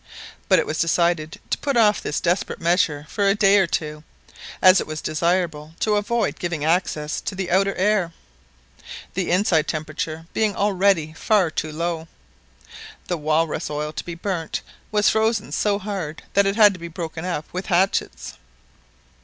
But 0.49 0.57
it 0.57 0.65
was 0.65 0.79
decided 0.79 1.39
to 1.51 1.59
put 1.59 1.77
off 1.77 2.01
this 2.01 2.19
desperate 2.19 2.59
measure 2.59 3.05
for 3.07 3.27
a 3.29 3.35
day 3.35 3.59
or 3.59 3.67
two, 3.67 4.03
as 4.59 4.81
it 4.81 4.87
was 4.87 4.99
desirable 4.99 5.75
to 5.81 5.95
avoid 5.95 6.39
giving 6.39 6.65
access 6.65 7.21
to 7.21 7.35
the 7.35 7.51
outer 7.51 7.75
air; 7.75 8.11
the 9.13 9.29
inside 9.29 9.67
temperature 9.67 10.25
being 10.33 10.55
already 10.55 11.13
far 11.13 11.51
too 11.51 11.71
low. 11.71 12.07
The 13.09 13.17
walrus 13.19 13.69
oil 13.69 13.93
to 13.93 14.03
be 14.03 14.15
burnt 14.15 14.61
was 14.91 15.07
frozen 15.09 15.51
so 15.51 15.77
hard 15.77 16.23
that 16.33 16.47
it 16.47 16.55
had 16.55 16.73
to 16.73 16.79
be 16.79 16.87
broken 16.87 17.23
up 17.23 17.45
with 17.53 17.67
hatchets. 17.67 18.33